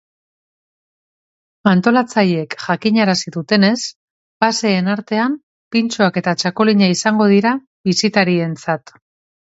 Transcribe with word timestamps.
Antolatzaileek 1.71 2.57
jakinarazi 2.63 3.35
dutenez, 3.37 3.77
paseen 4.47 4.93
artean 4.97 5.39
pintxoak 5.77 6.21
eta 6.25 6.37
txakolina 6.43 6.93
izango 6.99 7.33
dira 7.39 7.57
bisitarientzat. 7.93 9.01